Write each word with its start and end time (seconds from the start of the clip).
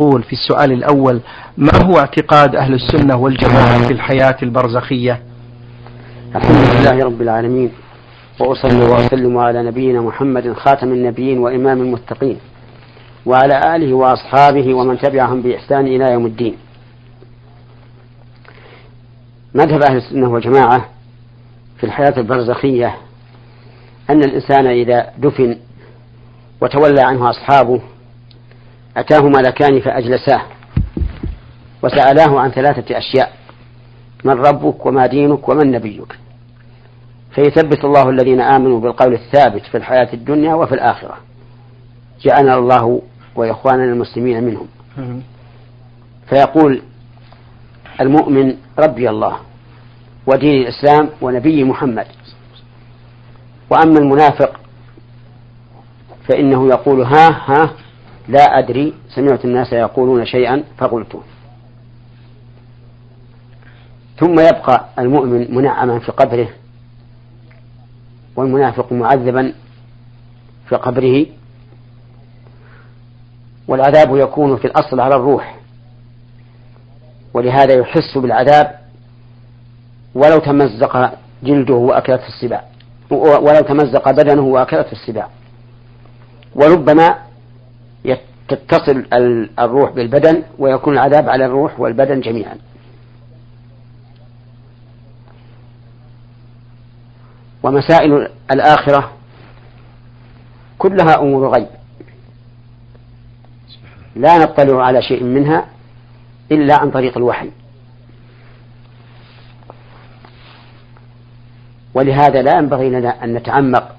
قول 0.00 0.22
في 0.22 0.32
السؤال 0.32 0.72
الأول 0.72 1.20
ما 1.56 1.70
هو 1.84 1.98
اعتقاد 1.98 2.56
أهل 2.56 2.74
السنة 2.74 3.16
والجماعة 3.16 3.86
في 3.86 3.92
الحياة 3.92 4.36
البرزخية؟ 4.42 5.22
الحمد 6.36 6.80
لله 6.80 7.04
رب 7.04 7.22
العالمين 7.22 7.70
وأصلي 8.40 8.84
وأسلم 8.84 9.38
على 9.38 9.62
نبينا 9.62 10.00
محمد 10.00 10.52
خاتم 10.52 10.92
النبيين 10.92 11.38
وإمام 11.38 11.80
المتقين 11.80 12.36
وعلى 13.26 13.76
آله 13.76 13.94
وأصحابه 13.94 14.74
ومن 14.74 14.98
تبعهم 14.98 15.42
بإحسان 15.42 15.86
إلى 15.86 16.12
يوم 16.12 16.26
الدين. 16.26 16.56
مذهب 19.54 19.82
أهل 19.82 19.96
السنة 19.96 20.28
والجماعة 20.28 20.88
في 21.78 21.84
الحياة 21.84 22.14
البرزخية 22.20 22.96
أن 24.10 24.24
الإنسان 24.24 24.66
إذا 24.66 25.10
دفن 25.18 25.56
وتولى 26.60 27.00
عنه 27.02 27.30
أصحابه 27.30 27.80
أتاه 29.00 29.20
ملكان 29.20 29.80
فأجلساه 29.80 30.42
وسألاه 31.82 32.40
عن 32.40 32.50
ثلاثة 32.50 32.98
أشياء 32.98 33.32
من 34.24 34.32
ربك 34.32 34.86
وما 34.86 35.06
دينك 35.06 35.48
ومن 35.48 35.70
نبيك. 35.70 36.18
فيثبت 37.34 37.84
الله 37.84 38.10
الذين 38.10 38.40
آمنوا 38.40 38.80
بالقول 38.80 39.14
الثابت 39.14 39.62
في 39.62 39.76
الحياة 39.76 40.08
الدنيا 40.12 40.54
وفي 40.54 40.74
الآخرة. 40.74 41.14
جعلنا 42.20 42.58
الله 42.58 43.02
وإخواننا 43.36 43.84
المسلمين 43.84 44.44
منهم. 44.44 44.66
فيقول 46.28 46.82
المؤمن 48.00 48.56
ربي 48.78 49.10
الله 49.10 49.36
ودين 50.26 50.62
الإسلام 50.62 51.08
ونبي 51.20 51.64
محمد. 51.64 52.06
وأما 53.70 53.98
المنافق 53.98 54.60
فإنه 56.28 56.68
يقول 56.68 57.02
ها 57.02 57.28
ها 57.28 57.70
لا 58.28 58.58
أدري 58.58 58.94
سمعت 59.14 59.44
الناس 59.44 59.72
يقولون 59.72 60.26
شيئا 60.26 60.64
فقلته 60.78 61.22
ثم 64.18 64.40
يبقى 64.40 64.84
المؤمن 64.98 65.54
منعما 65.54 65.98
في 65.98 66.12
قبره 66.12 66.48
والمنافق 68.36 68.92
معذبا 68.92 69.52
في 70.68 70.76
قبره 70.76 71.26
والعذاب 73.68 74.16
يكون 74.16 74.56
في 74.56 74.64
الأصل 74.64 75.00
على 75.00 75.14
الروح. 75.14 75.58
ولهذا 77.34 77.74
يحس 77.74 78.18
بالعذاب 78.18 78.78
ولو 80.14 80.38
تمزق 80.38 81.18
جلده 81.42 81.74
وأكلته 81.74 82.26
السباع 82.26 82.64
ولو 83.10 83.60
تمزق 83.60 84.10
بدنه 84.10 84.42
وأكلته 84.42 84.92
السباع. 84.92 85.28
وربما 86.54 87.18
تتصل 88.48 89.06
الروح 89.58 89.90
بالبدن 89.90 90.42
ويكون 90.58 90.94
العذاب 90.94 91.28
على 91.28 91.46
الروح 91.46 91.80
والبدن 91.80 92.20
جميعا. 92.20 92.58
ومسائل 97.62 98.28
الآخرة 98.50 99.12
كلها 100.78 101.20
أمور 101.20 101.48
غيب. 101.48 101.68
لا 104.16 104.38
نطلع 104.38 104.84
على 104.84 105.02
شيء 105.02 105.24
منها 105.24 105.66
إلا 106.52 106.80
عن 106.80 106.90
طريق 106.90 107.16
الوحي. 107.16 107.50
ولهذا 111.94 112.42
لا 112.42 112.58
ينبغي 112.58 112.90
لنا 112.90 113.24
أن 113.24 113.34
نتعمق 113.34 113.96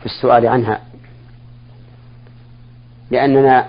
في 0.00 0.06
السؤال 0.06 0.46
عنها. 0.46 0.89
لأننا 3.10 3.66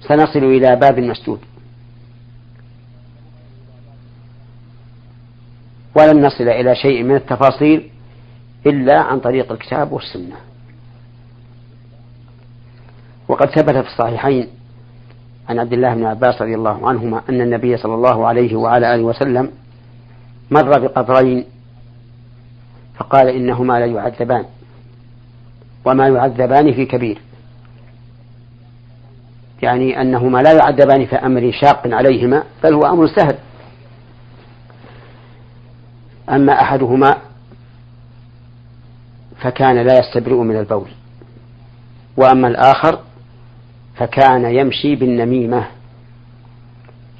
سنصل 0.00 0.38
إلى 0.38 0.76
باب 0.76 0.98
مسدود. 0.98 1.40
ولن 5.94 6.26
نصل 6.26 6.48
إلى 6.48 6.74
شيء 6.74 7.02
من 7.02 7.14
التفاصيل 7.14 7.90
إلا 8.66 9.00
عن 9.00 9.20
طريق 9.20 9.52
الكتاب 9.52 9.92
والسنة. 9.92 10.36
وقد 13.28 13.46
ثبت 13.50 13.76
في 13.76 13.88
الصحيحين 13.88 14.48
عن 15.48 15.58
عبد 15.58 15.72
الله 15.72 15.94
بن 15.94 16.04
عباس 16.04 16.42
رضي 16.42 16.54
الله 16.54 16.88
عنهما 16.88 17.22
أن 17.28 17.40
النبي 17.40 17.76
صلى 17.76 17.94
الله 17.94 18.26
عليه 18.26 18.56
وعلى 18.56 18.94
آله 18.94 19.02
وسلم 19.02 19.50
مر 20.50 20.78
بقبرين 20.78 21.44
فقال 22.94 23.28
إنهما 23.28 23.78
لا 23.80 23.86
يعذبان 23.86 24.44
وما 25.84 26.08
يعذبان 26.08 26.72
في 26.72 26.86
كبير. 26.86 27.18
يعني 29.62 30.00
أنهما 30.00 30.38
لا 30.38 30.52
يعذبان 30.52 31.06
في 31.06 31.16
أمر 31.16 31.52
شاق 31.52 31.82
عليهما 31.86 32.42
بل 32.64 32.74
هو 32.74 32.82
أمر 32.82 33.06
سهل. 33.06 33.36
أما 36.30 36.52
أحدهما 36.52 37.16
فكان 39.40 39.76
لا 39.86 39.98
يستبرئ 39.98 40.36
من 40.36 40.56
البول 40.56 40.88
وأما 42.16 42.48
الآخر 42.48 42.98
فكان 43.96 44.44
يمشي 44.44 44.94
بالنميمة 44.94 45.66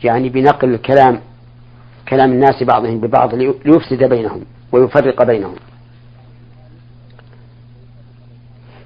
يعني 0.05 0.29
بنقل 0.29 0.75
الكلام 0.75 1.21
كلام 2.09 2.33
الناس 2.33 2.63
بعضهم 2.63 3.01
ببعض 3.01 3.35
ليفسد 3.35 4.05
بينهم 4.05 4.41
ويفرق 4.73 5.23
بينهم. 5.25 5.55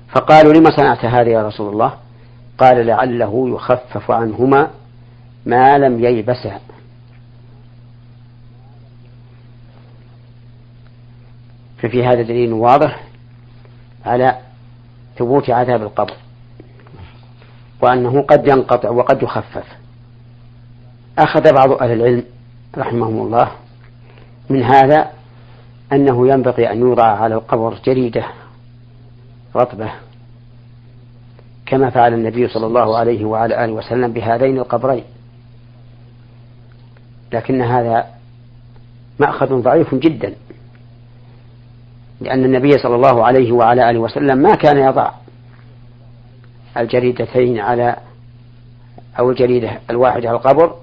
فقالوا 0.08 0.52
لما 0.52 0.70
صنعت 0.76 1.04
هذا 1.04 1.28
يا 1.28 1.42
رسول 1.42 1.72
الله؟ 1.72 1.94
قال 2.58 2.86
لعله 2.86 3.48
يخفف 3.54 4.10
عنهما 4.10 4.70
ما 5.46 5.78
لم 5.78 6.04
ييبسا 6.04 6.60
ففي 11.78 12.04
هذا 12.04 12.22
دليل 12.22 12.52
واضح 12.52 13.04
على 14.06 14.38
ثبوت 15.18 15.50
عذاب 15.50 15.82
القبر 15.82 16.14
وأنه 17.82 18.22
قد 18.22 18.48
ينقطع 18.48 18.90
وقد 18.90 19.22
يخفف. 19.22 19.64
أخذ 21.18 21.52
بعض 21.52 21.82
أهل 21.82 21.92
العلم 21.92 22.24
رحمهم 22.78 23.20
الله 23.20 23.50
من 24.50 24.62
هذا 24.62 25.10
أنه 25.92 26.28
ينبغي 26.28 26.72
أن 26.72 26.80
يوضع 26.80 27.04
على 27.04 27.34
القبر 27.34 27.78
جريدة 27.84 28.24
رطبة 29.56 29.90
كما 31.66 31.90
فعل 31.90 32.14
النبي 32.14 32.48
صلى 32.48 32.66
الله 32.66 32.98
عليه 32.98 33.24
وعلى 33.24 33.64
آله 33.64 33.72
وسلم 33.72 34.12
بهذين 34.12 34.58
القبرين. 34.58 35.04
لكن 37.32 37.62
هذا 37.62 38.06
مأخذ 39.18 39.62
ضعيف 39.62 39.94
جدا 39.94 40.34
لأن 42.20 42.44
النبي 42.44 42.78
صلى 42.78 42.94
الله 42.94 43.26
عليه 43.26 43.52
وعلى 43.52 43.90
آله 43.90 43.98
وسلم 43.98 44.38
ما 44.38 44.54
كان 44.54 44.78
يضع 44.78 45.10
الجريدتين 46.76 47.58
على 47.58 47.96
أو 49.18 49.30
الجريدة 49.30 49.80
الواحدة 49.90 50.28
على 50.28 50.36
القبر 50.36 50.76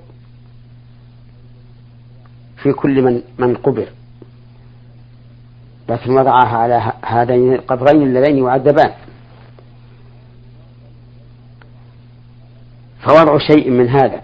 في 2.63 2.73
كل 2.73 3.01
من 3.01 3.21
من 3.39 3.55
قبر. 3.55 3.87
لكن 5.89 6.17
وضعها 6.17 6.57
على 6.57 6.93
هذين 7.05 7.53
القبرين 7.53 8.03
اللذين 8.03 8.45
يعذبان. 8.45 8.91
فوضع 12.99 13.37
شيء 13.37 13.69
من 13.69 13.89
هذا 13.89 14.21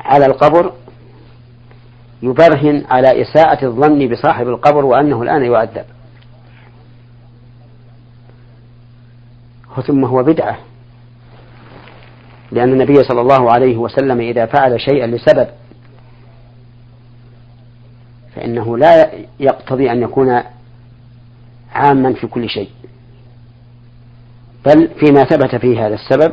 على 0.00 0.26
القبر 0.26 0.72
يبرهن 2.22 2.84
على 2.90 3.22
إساءة 3.22 3.64
الظن 3.64 4.08
بصاحب 4.08 4.48
القبر 4.48 4.84
وأنه 4.84 5.22
الآن 5.22 5.44
يعذب. 5.44 5.84
ثم 9.86 10.04
هو 10.04 10.22
بدعة. 10.22 10.58
لأن 12.52 12.72
النبي 12.72 12.94
صلى 12.94 13.20
الله 13.20 13.52
عليه 13.52 13.76
وسلم 13.76 14.20
إذا 14.20 14.46
فعل 14.46 14.80
شيئا 14.80 15.06
لسبب 15.06 15.48
فإنه 18.34 18.78
لا 18.78 19.10
يقتضي 19.40 19.92
أن 19.92 20.02
يكون 20.02 20.42
عاما 21.72 22.12
في 22.12 22.26
كل 22.26 22.48
شيء. 22.48 22.70
بل 24.66 24.88
فيما 25.00 25.24
ثبت 25.24 25.56
فيه 25.56 25.86
هذا 25.86 25.94
السبب 25.94 26.32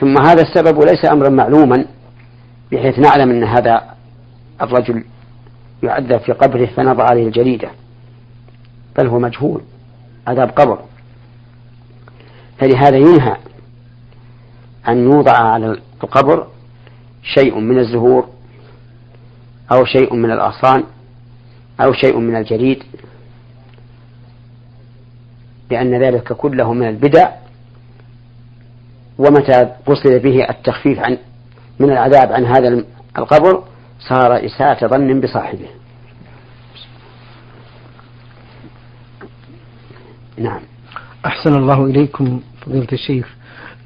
ثم 0.00 0.18
هذا 0.18 0.42
السبب 0.42 0.82
ليس 0.82 1.04
أمرا 1.12 1.28
معلوما 1.28 1.84
بحيث 2.72 2.98
نعلم 2.98 3.30
أن 3.30 3.44
هذا 3.44 3.82
الرجل 4.62 5.04
يعذب 5.82 6.18
في 6.18 6.32
قبره 6.32 6.66
فنضع 6.66 7.04
عليه 7.04 7.26
الجريدة. 7.26 7.70
بل 8.98 9.06
هو 9.06 9.18
مجهول 9.18 9.62
عذاب 10.26 10.50
قبر. 10.50 10.78
فلهذا 12.58 12.96
ينهى 12.96 13.36
أن 14.88 15.04
يوضع 15.04 15.32
على 15.32 15.78
القبر 16.02 16.46
شيء 17.22 17.58
من 17.58 17.78
الزهور 17.78 18.28
أو 19.72 19.84
شيء 19.84 20.14
من 20.14 20.30
الأغصان 20.30 20.84
أو 21.80 21.92
شيء 21.92 22.18
من 22.18 22.36
الجريد 22.36 22.82
لأن 25.70 26.02
ذلك 26.02 26.32
كله 26.32 26.72
من 26.72 26.88
البدع 26.88 27.30
ومتى 29.18 29.72
قصد 29.86 30.22
به 30.22 30.50
التخفيف 30.50 30.98
عن 30.98 31.18
من 31.78 31.90
العذاب 31.90 32.32
عن 32.32 32.44
هذا 32.44 32.84
القبر 33.18 33.64
صار 34.08 34.46
إساءة 34.46 34.86
ظن 34.86 35.20
بصاحبه. 35.20 35.68
نعم. 40.38 40.60
أحسن 41.26 41.54
الله 41.54 41.84
إليكم 41.84 42.40
فضيلة 42.60 42.86
الشيخ. 42.92 43.34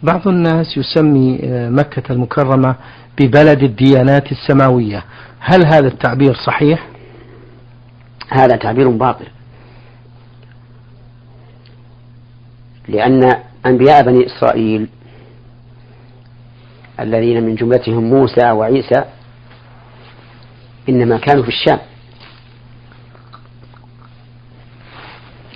بعض 0.03 0.29
الناس 0.29 0.77
يسمي 0.77 1.41
آه، 1.45 1.71
مكة 1.71 2.13
المكرمة 2.13 2.75
ببلد 3.21 3.63
الديانات 3.63 4.33
السماوية. 4.33 5.05
هل 5.39 5.67
هذا 5.67 5.89
التعبير 5.89 6.35
صحيح؟ 6.35 6.87
هذا 8.31 8.57
تعبير 8.57 8.89
باطل. 8.89 9.27
لأن 12.89 13.43
أنبياء 13.67 14.03
بني 14.03 14.27
إسرائيل 14.27 14.89
الذين 17.01 17.43
من 17.43 17.55
جملتهم 17.55 18.05
موسى 18.05 18.51
وعيسى 18.51 19.05
إنما 20.89 21.19
كانوا 21.19 21.43
في 21.43 21.49
الشام 21.49 21.79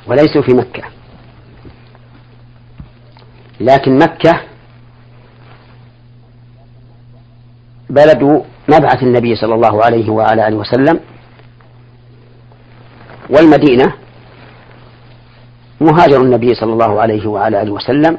وليسوا 0.07 0.43
في 0.43 0.55
مكة. 0.55 0.83
لكن 3.61 3.99
مكة 3.99 4.41
بلد 7.91 8.45
مبعث 8.69 9.03
النبي 9.03 9.37
صلى 9.37 9.55
الله 9.55 9.85
عليه 9.85 10.11
وعلى 10.11 10.49
آله 10.49 10.57
وسلم 10.57 11.01
والمدينة 13.31 13.93
مهاجر 15.81 16.21
النبي 16.23 16.55
صلى 16.55 16.73
الله 16.73 17.01
عليه 17.01 17.27
وعلى 17.27 17.63
آله 17.63 17.73
وسلم 17.73 18.19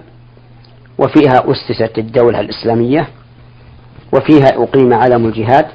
وفيها 0.97 1.51
أسست 1.51 1.97
الدولة 1.97 2.39
الإسلامية 2.39 3.07
وفيها 4.13 4.63
أقيم 4.63 4.93
علم 4.93 5.25
الجهاد 5.25 5.67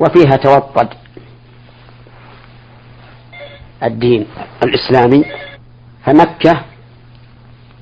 وفيها 0.00 0.36
توطد 0.36 0.88
الدين 3.82 4.26
الإسلامي 4.64 5.24
فمكة 6.06 6.60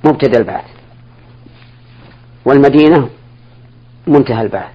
مبتدأ 0.05 0.39
البعث 0.39 0.65
والمدينة 2.45 3.09
منتهى 4.07 4.43
البعث. 4.43 4.73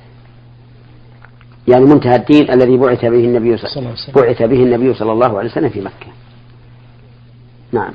يعني 1.68 1.86
منتهى 1.86 2.16
الدين 2.16 2.52
الذي 2.52 2.78
بعث 2.78 3.02
به 3.06 3.26
النبي 3.26 3.58
صلى 3.58 3.70
الله 3.70 3.90
عليه 3.90 3.92
وسلم. 3.92 4.14
بعث 4.16 4.42
به 4.42 4.64
النبي 4.64 4.94
صلى 4.94 5.12
الله 5.12 5.38
عليه 5.38 5.50
وسلم 5.50 5.70
في 5.70 5.82
مكة. 5.82 6.08
نعم. 7.72 7.94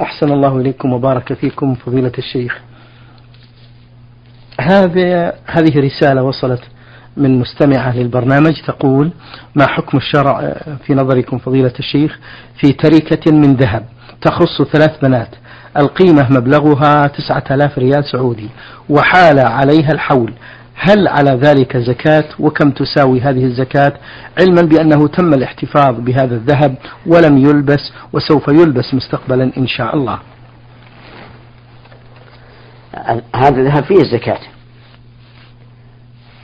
أحسن 0.00 0.32
الله 0.32 0.60
إليكم 0.60 0.92
وبارك 0.92 1.32
فيكم 1.32 1.74
فضيلة 1.74 2.12
الشيخ. 2.18 2.60
هذه 4.60 5.32
هذه 5.46 5.80
رسالة 5.80 6.22
وصلت 6.22 6.62
من 7.16 7.38
مستمعة 7.38 7.96
للبرنامج 7.96 8.60
تقول 8.66 9.12
ما 9.54 9.66
حكم 9.66 9.98
الشرع 9.98 10.54
في 10.86 10.94
نظركم 10.94 11.38
فضيلة 11.38 11.72
الشيخ 11.78 12.18
في 12.60 12.72
تركة 12.72 13.32
من 13.32 13.54
ذهب 13.54 13.84
تخص 14.22 14.62
ثلاث 14.62 14.98
بنات؟ 15.02 15.28
القيمة 15.76 16.32
مبلغها 16.32 17.06
تسعة 17.06 17.44
آلاف 17.50 17.78
ريال 17.78 18.04
سعودي 18.04 18.48
وحال 18.88 19.38
عليها 19.38 19.92
الحول 19.92 20.32
هل 20.84 21.08
على 21.08 21.30
ذلك 21.30 21.76
زكاة؟ 21.76 22.24
وكم 22.38 22.70
تساوي 22.70 23.20
هذه 23.20 23.44
الزكاة؟ 23.44 23.92
علما 24.40 24.62
بأنه 24.62 25.08
تم 25.08 25.34
الاحتفاظ 25.34 26.00
بهذا 26.00 26.34
الذهب 26.34 26.74
ولم 27.06 27.38
يلبس 27.38 27.92
وسوف 28.12 28.48
يلبس 28.48 28.94
مستقبلا 28.94 29.52
إن 29.56 29.66
شاء 29.66 29.96
الله. 29.96 30.18
هذا 33.34 33.60
الذهب 33.60 33.84
فيه 33.84 34.00
الزكاة. 34.00 34.40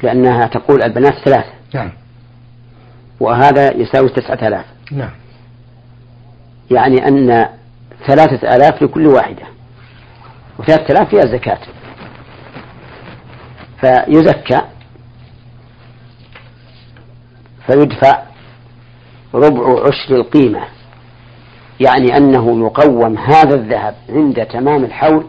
لأنها 0.02 0.46
تقول 0.46 0.82
البنات 0.82 1.14
ثلاثة. 1.25 1.52
نعم. 1.75 1.93
وهذا 3.20 3.76
يساوي 3.76 4.08
تسعة 4.08 4.49
آلاف. 4.49 4.64
نعم. 4.93 5.11
يعني 6.70 7.08
أن 7.08 7.49
ثلاثة 8.06 8.56
آلاف 8.56 8.82
لكل 8.82 9.06
واحدة. 9.06 9.46
وثلاثة 10.58 10.93
آلاف 10.94 11.08
فيها 11.08 11.26
زكاة. 11.26 11.58
فيزكى 13.80 14.60
فيدفع 17.66 18.22
ربع 19.34 19.80
عشر 19.88 20.16
القيمة 20.16 20.64
يعني 21.80 22.16
أنه 22.16 22.66
يقوم 22.66 23.19
هذا 23.19 23.54
الذهب 23.54 23.94
عند 24.08 24.46
تمام 24.46 24.84
الحول 24.84 25.26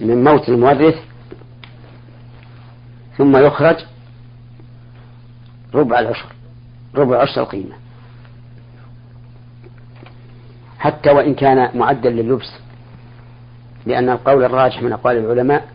من 0.00 0.24
موت 0.24 0.48
المورث 0.48 0.94
ثم 3.18 3.36
يخرج 3.36 3.76
ربع 5.74 5.98
العشر 5.98 6.26
ربع 6.94 7.22
عشر 7.22 7.40
القيمة. 7.40 7.74
حتى 10.78 11.10
وإن 11.10 11.34
كان 11.34 11.78
معدا 11.78 12.10
لللبس 12.10 12.52
لأن 13.86 14.10
القول 14.10 14.44
الراجح 14.44 14.82
من 14.82 14.92
أقوال 14.92 15.16
العلماء 15.16 15.68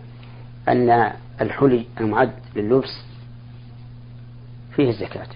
أن 0.70 1.12
الحلي 1.42 1.86
المعد 2.02 2.32
لللبس 2.56 3.02
فيه 4.76 4.90
الزكاة. 4.90 5.28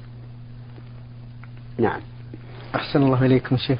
نعم. 1.79 1.99
أحسن 2.75 3.03
الله 3.03 3.25
إليكم 3.25 3.57
شيخ. 3.57 3.79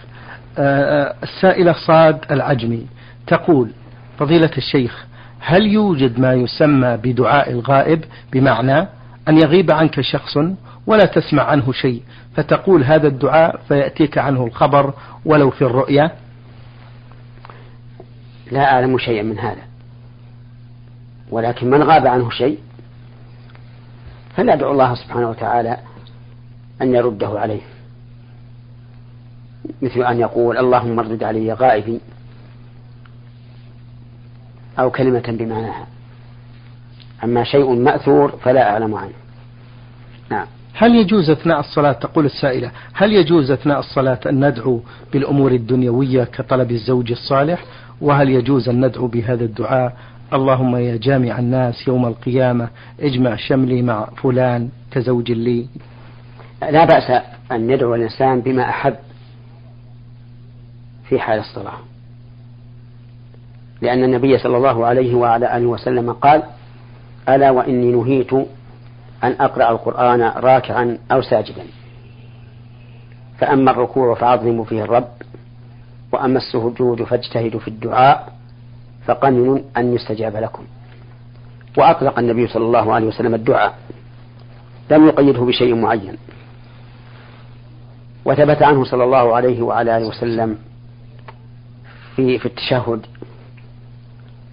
آه، 0.58 1.04
آه، 1.04 1.16
السائلة 1.24 1.74
صاد 1.88 2.32
العجمي 2.32 2.88
تقول 3.28 3.72
فضيلة 4.20 4.52
الشيخ 4.58 5.06
هل 5.40 5.66
يوجد 5.66 6.20
ما 6.20 6.34
يسمى 6.34 6.98
بدعاء 6.98 7.52
الغائب 7.52 8.04
بمعنى 8.34 8.88
أن 9.28 9.38
يغيب 9.38 9.72
عنك 9.72 10.02
شخص 10.02 10.38
ولا 10.88 11.06
تسمع 11.06 11.44
عنه 11.44 11.72
شيء 11.72 12.04
فتقول 12.36 12.84
هذا 12.84 13.08
الدعاء 13.08 13.60
فيأتيك 13.68 14.18
عنه 14.18 14.46
الخبر 14.46 14.94
ولو 15.26 15.50
في 15.50 15.62
الرؤيا؟ 15.62 16.12
لا 18.52 18.74
أعلم 18.74 18.98
شيئا 18.98 19.24
من 19.24 19.40
هذا. 19.40 19.62
ولكن 21.34 21.70
من 21.70 21.84
غاب 21.84 22.08
عنه 22.08 22.30
شيء 22.30 22.60
فليدعو 24.36 24.72
الله 24.72 24.96
سبحانه 24.96 25.30
وتعالى 25.30 25.78
أن 26.82 26.96
يرده 26.96 27.40
عليه. 27.40 27.62
مثل 29.82 30.04
أن 30.04 30.20
يقول 30.20 30.58
اللهم 30.58 31.00
ارد 31.00 31.24
علي 31.24 31.54
غائبي 31.54 32.00
أو 34.80 34.92
كلمة 34.92 35.24
بمعناها. 35.28 35.88
أما 37.24 37.44
شيء 37.44 37.76
مأثور 37.76 38.32
فلا 38.44 38.70
أعلم 38.70 38.96
عنه. 38.96 39.14
نعم. 40.30 40.48
هل 40.74 40.96
يجوز 40.96 41.30
أثناء 41.30 41.60
الصلاة 41.60 41.92
تقول 41.92 42.26
السائلة 42.26 42.72
هل 42.94 43.14
يجوز 43.14 43.52
أثناء 43.52 43.80
الصلاة 43.80 44.20
أن 44.26 44.48
ندعو 44.48 44.82
بالأمور 45.14 45.52
الدنيوية 45.52 46.24
كطلب 46.24 46.72
الزوج 46.72 47.12
الصالح؟ 47.12 47.64
وهل 48.02 48.30
يجوز 48.30 48.70
أن 48.70 48.86
ندعو 48.86 49.08
بهذا 49.08 49.46
الدعاء 49.46 49.98
اللهم 50.34 50.76
يا 50.76 50.98
جامع 50.98 51.40
الناس 51.40 51.88
يوم 51.88 52.06
القيامة 52.06 52.70
اجمع 53.00 53.36
شملي 53.36 53.82
مع 53.82 54.06
فلان 54.06 54.70
كزوج 54.92 55.32
لي. 55.32 55.68
لا 56.62 56.86
بأس 56.86 57.22
أن 57.52 57.70
يدعو 57.70 57.96
الإنسان 57.96 58.42
بما 58.42 58.70
أحب 58.70 58.96
في 61.10 61.20
حال 61.20 61.40
الصلاة. 61.40 61.78
لأن 63.82 64.04
النبي 64.04 64.38
صلى 64.38 64.58
الله 64.58 64.86
عليه 64.86 65.16
وعلى 65.16 65.58
آله 65.58 65.66
وسلم 65.66 66.12
قال 66.12 66.44
ألا 67.30 67.52
وإني 67.52 67.92
نهيت 67.92 68.34
أن 69.24 69.36
أقرأ 69.40 69.72
القرآن 69.72 70.22
راكعا 70.22 70.98
أو 71.12 71.22
ساجدا. 71.22 71.64
فأما 73.38 73.72
الركوع 73.72 74.16
فعظموا 74.16 74.66
فيه 74.66 74.84
الرب 74.84 75.12
وأما 76.12 76.38
السجود 76.38 77.04
فاجتهدوا 77.04 77.60
في 77.60 77.68
الدعاء 77.68 78.33
فقنن 79.08 79.64
أن 79.78 79.96
يستجاب 79.96 80.36
لكم. 80.36 80.64
وأطلق 81.78 82.20
النبي 82.20 82.48
صلى 82.48 82.66
الله 82.66 82.94
عليه 82.94 83.08
وسلم 83.08 83.34
الدعاء. 83.36 83.78
لم 84.92 85.08
يقيده 85.08 85.42
بشيء 85.42 85.76
معين. 85.76 86.18
وثبت 88.26 88.64
عنه 88.64 88.84
صلى 88.84 89.04
الله 89.04 89.36
عليه 89.36 89.62
وعلى 89.62 89.98
آله 89.98 90.08
وسلم 90.08 90.58
في 92.16 92.40
في 92.40 92.46
التشهد 92.46 93.06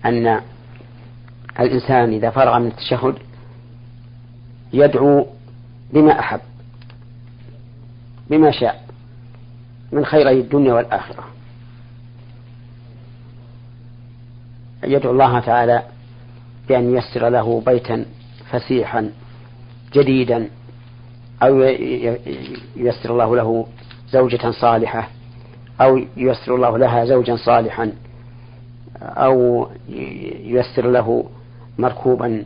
أن 0.04 0.40
الإنسان 1.60 2.12
إذا 2.12 2.30
فرغ 2.30 2.58
من 2.58 2.66
التشهد 2.66 3.14
يدعو 4.72 5.26
بما 5.92 6.20
أحب 6.20 6.40
بما 8.30 8.50
شاء 8.50 8.84
من 9.92 10.04
خيري 10.04 10.40
الدنيا 10.40 10.74
والآخرة. 10.74 11.24
يدعو 14.84 15.12
الله 15.12 15.40
تعالى 15.40 15.82
بأن 16.68 16.94
ييسر 16.94 17.28
له 17.28 17.62
بيتا 17.66 18.04
فسيحا 18.50 19.10
جديدا 19.92 20.48
أو 21.42 21.60
ييسر 22.76 23.12
الله 23.12 23.36
له 23.36 23.66
زوجة 24.10 24.50
صالحة 24.50 25.08
أو 25.80 26.00
ييسر 26.16 26.54
الله 26.54 26.78
لها 26.78 27.04
زوجا 27.04 27.36
صالحا 27.36 27.92
أو 29.02 29.68
ييسر 30.44 30.90
له 30.90 31.24
مركوبا 31.78 32.44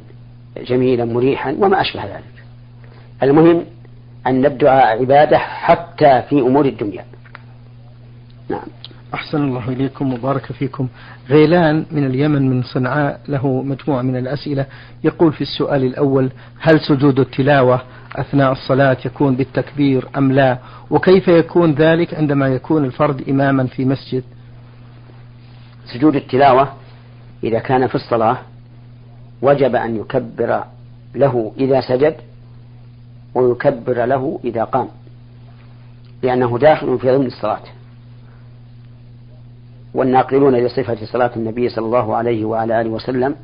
جميلا 0.56 1.04
مريحا 1.04 1.56
وما 1.58 1.80
أشبه 1.80 2.04
ذلك. 2.04 2.44
المهم 3.22 3.64
أن 4.26 4.46
الدعاء 4.46 5.00
عبادة 5.00 5.38
حتى 5.38 6.22
في 6.28 6.40
أمور 6.40 6.66
الدنيا. 6.66 7.04
نعم. 8.48 8.66
أحسن 9.14 9.44
الله 9.44 9.68
إليكم 9.68 10.12
وبارك 10.12 10.52
فيكم. 10.52 10.88
غيلان 11.28 11.86
من 11.90 12.06
اليمن 12.06 12.50
من 12.50 12.62
صنعاء 12.62 13.20
له 13.28 13.62
مجموعة 13.62 14.02
من 14.02 14.16
الأسئلة. 14.16 14.66
يقول 15.04 15.32
في 15.32 15.40
السؤال 15.40 15.84
الأول 15.84 16.30
هل 16.60 16.80
سجود 16.80 17.20
التلاوة 17.20 17.80
أثناء 18.16 18.52
الصلاة 18.52 18.96
يكون 19.04 19.36
بالتكبير 19.36 20.08
أم 20.16 20.32
لا؟ 20.32 20.58
وكيف 20.90 21.28
يكون 21.28 21.72
ذلك 21.72 22.14
عندما 22.14 22.48
يكون 22.48 22.84
الفرد 22.84 23.28
إماما 23.28 23.66
في 23.66 23.84
مسجد؟ 23.84 24.22
سجود 25.94 26.16
التلاوة 26.16 26.72
إذا 27.44 27.58
كان 27.58 27.86
في 27.86 27.94
الصلاة 27.94 28.38
وجب 29.42 29.76
أن 29.76 29.96
يكبر 29.96 30.64
له 31.14 31.52
إذا 31.58 31.80
سجد 31.80 32.16
ويكبر 33.34 34.04
له 34.04 34.40
إذا 34.44 34.64
قام 34.64 34.88
لأنه 36.22 36.58
داخل 36.58 36.98
في 36.98 37.10
ضمن 37.16 37.26
الصلاة. 37.26 37.60
والناقلون 39.94 40.56
لصفة 40.56 41.06
صلاة 41.06 41.30
النبي 41.36 41.68
صلى 41.68 41.86
الله 41.86 42.16
عليه 42.16 42.44
وعلى 42.44 42.80
آله 42.80 42.90
وسلم 42.90 43.36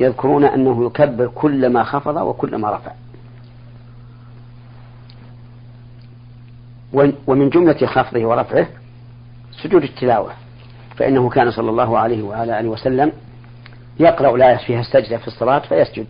يذكرون 0.00 0.44
أنه 0.44 0.86
يكبر 0.86 1.30
كل 1.34 1.68
ما 1.68 1.82
خفض 1.84 2.16
وكل 2.16 2.56
ما 2.56 2.70
رفع 2.70 2.92
ومن 7.26 7.50
جملة 7.50 7.86
خفضه 7.86 8.26
ورفعه 8.26 8.66
سجود 9.62 9.82
التلاوة 9.82 10.32
فإنه 10.96 11.28
كان 11.28 11.50
صلى 11.50 11.70
الله 11.70 11.98
عليه 11.98 12.22
وعلى 12.22 12.60
آله 12.60 12.68
وسلم 12.68 13.12
يقرأ 14.00 14.36
الآية 14.36 14.56
فيها 14.56 14.80
السجدة 14.80 15.18
في 15.18 15.26
الصلاة 15.28 15.58
فيسجد. 15.58 16.06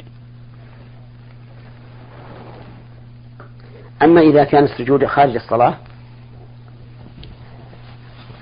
أما 4.02 4.20
إذا 4.20 4.44
كان 4.44 4.64
السجود 4.64 5.06
خارج 5.06 5.34
الصلاة 5.34 5.74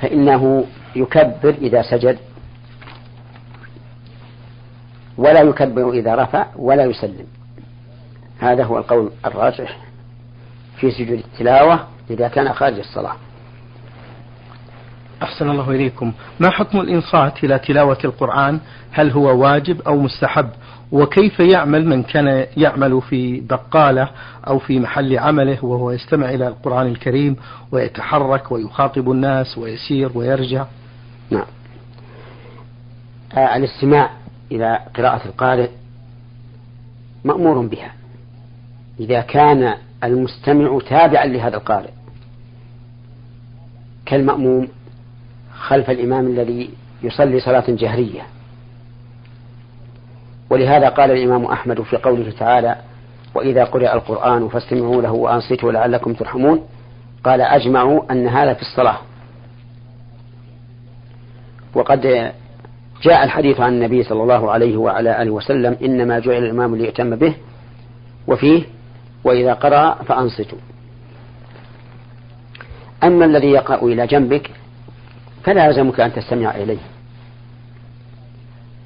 فإنه 0.00 0.64
يكبر 0.96 1.54
إذا 1.62 1.82
سجد 1.82 2.18
ولا 5.18 5.40
يكبر 5.40 5.90
إذا 5.90 6.14
رفع 6.14 6.46
ولا 6.56 6.84
يسلم. 6.84 7.26
هذا 8.38 8.64
هو 8.64 8.78
القول 8.78 9.10
الراجح 9.26 9.78
في 10.80 10.90
سجود 10.90 11.18
التلاوة 11.18 11.86
إذا 12.10 12.28
كان 12.28 12.52
خارج 12.52 12.78
الصلاة. 12.78 13.16
أحسن 15.22 15.50
الله 15.50 15.70
إليكم. 15.70 16.12
ما 16.40 16.50
حكم 16.50 16.80
الإنصات 16.80 17.44
إلى 17.44 17.58
تلاوة 17.58 17.98
القرآن؟ 18.04 18.60
هل 18.92 19.10
هو 19.10 19.42
واجب 19.42 19.80
أو 19.82 20.00
مستحب؟ 20.00 20.48
وكيف 20.92 21.40
يعمل 21.40 21.86
من 21.86 22.02
كان 22.02 22.46
يعمل 22.56 23.02
في 23.02 23.40
بقالة 23.40 24.08
أو 24.46 24.58
في 24.58 24.78
محل 24.78 25.18
عمله 25.18 25.64
وهو 25.64 25.90
يستمع 25.90 26.30
إلى 26.30 26.48
القرآن 26.48 26.86
الكريم 26.86 27.36
ويتحرك 27.72 28.52
ويخاطب 28.52 29.10
الناس 29.10 29.58
ويسير 29.58 30.10
ويرجع؟ 30.14 30.64
نعم. 31.31 31.47
آه 33.37 33.57
الاستماع 33.57 34.11
إلى 34.52 34.78
قراءة 34.97 35.26
القارئ 35.26 35.69
مأمور 37.25 37.66
بها. 37.66 37.93
إذا 39.00 39.21
كان 39.21 39.75
المستمع 40.04 40.78
تابعا 40.88 41.26
لهذا 41.26 41.57
القارئ 41.57 41.90
كالمأموم 44.07 44.69
خلف 45.54 45.90
الإمام 45.90 46.26
الذي 46.26 46.71
يصلي 47.02 47.40
صلاة 47.40 47.64
جهرية. 47.69 48.23
ولهذا 50.50 50.88
قال 50.88 51.11
الإمام 51.11 51.45
أحمد 51.45 51.83
في 51.83 51.97
قوله 51.97 52.31
تعالى 52.31 52.76
وإذا 53.35 53.64
قرئ 53.64 53.93
القرآن 53.93 54.49
فاستمعوا 54.49 55.02
له 55.02 55.12
وأنصتوا 55.12 55.73
لعلكم 55.73 56.14
ترحمون 56.14 56.62
قال 57.25 57.40
أجمعوا 57.40 58.12
أن 58.12 58.28
هذا 58.28 58.54
في 58.54 58.62
الصلاة 58.62 58.99
وقد 61.75 62.33
جاء 63.02 63.25
الحديث 63.25 63.61
عن 63.61 63.73
النبي 63.73 64.02
صلى 64.02 64.23
الله 64.23 64.50
عليه 64.50 64.76
وعلى 64.76 65.23
آله 65.23 65.31
وسلم 65.31 65.76
إنما 65.83 66.19
جعل 66.19 66.45
الإمام 66.45 66.76
ليؤتم 66.76 67.16
به 67.16 67.35
وفيه 68.26 68.62
وإذا 69.25 69.52
قرأ 69.54 69.95
فأنصتوا. 69.95 70.59
أما 73.04 73.25
الذي 73.25 73.50
يقرأ 73.50 73.83
إلى 73.83 74.07
جنبك 74.07 74.50
فلا 75.45 75.66
يلزمك 75.66 76.00
أن 76.00 76.12
تستمع 76.12 76.50
إليه. 76.50 76.78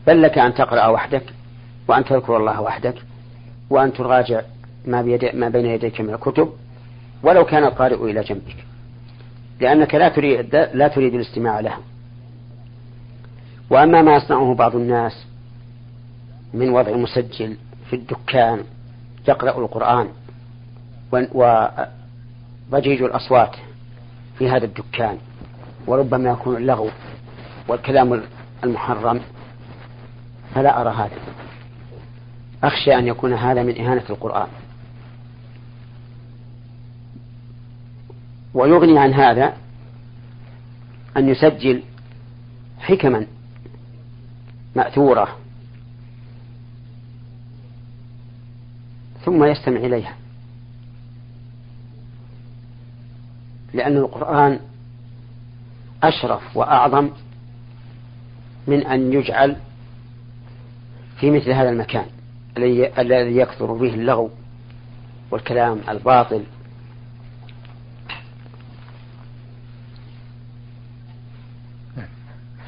بل 0.07 0.23
لك 0.23 0.38
أن 0.38 0.54
تقرأ 0.54 0.87
وحدك 0.87 1.23
وأن 1.88 2.04
تذكر 2.04 2.37
الله 2.37 2.61
وحدك 2.61 2.95
وأن 3.71 3.92
تراجع 3.92 4.40
ما, 4.87 5.02
بيد 5.02 5.35
ما 5.35 5.49
بين 5.49 5.66
يديك 5.66 6.00
من 6.00 6.14
الكتب 6.14 6.52
ولو 7.23 7.45
كان 7.45 7.64
القارئ 7.64 8.11
إلى 8.11 8.21
جنبك. 8.21 8.57
لأنك 9.61 9.95
لا 9.95 10.09
تريد 10.09 10.57
لا 10.75 10.88
تريد 10.88 11.14
الاستماع 11.14 11.61
له 11.61 11.75
وأما 13.70 14.02
ما 14.02 14.16
يصنعه 14.16 14.54
بعض 14.54 14.76
الناس 14.76 15.26
من 16.54 16.70
وضع 16.70 16.92
مسجل 16.92 17.56
في 17.90 17.96
الدكان 17.96 18.64
يقرأ 19.28 19.58
القرآن 19.58 20.08
وضجيج 21.12 23.02
الأصوات 23.02 23.56
في 24.38 24.50
هذا 24.50 24.64
الدكان 24.64 25.18
وربما 25.87 26.30
يكون 26.30 26.56
اللغو 26.56 26.90
والكلام 27.68 28.22
المحرم 28.64 29.20
فلا 30.54 30.80
أرى 30.80 30.90
هذا. 30.90 31.16
أخشى 32.64 32.94
أن 32.94 33.06
يكون 33.06 33.32
هذا 33.32 33.62
من 33.62 33.80
إهانة 33.80 34.04
القرآن. 34.10 34.48
ويغني 38.54 38.98
عن 38.98 39.14
هذا 39.14 39.52
أن 41.16 41.28
يسجل 41.28 41.82
حكما 42.78 43.26
مأثورة. 44.78 45.37
ثم 49.25 49.44
يستمع 49.44 49.76
إليها. 49.76 50.16
لأن 53.75 53.97
القرآن 53.97 54.61
أشرف 56.02 56.56
وأعظم 56.56 57.11
من 58.66 58.87
أن 58.87 59.12
يجعل 59.12 59.56
في 61.20 61.30
مثل 61.30 61.50
هذا 61.50 61.70
المكان 61.70 62.06
الذي 62.99 63.37
يكثر 63.37 63.73
به 63.73 63.94
اللغو 63.94 64.30
والكلام 65.30 65.80
الباطل. 65.88 66.44